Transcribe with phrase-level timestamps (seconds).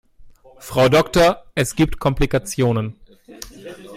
[0.59, 2.95] Frau Doktor, es gibt Komplikationen.